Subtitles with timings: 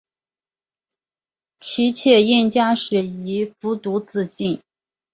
[1.59, 4.59] 其妾燕佳氏亦服毒自尽。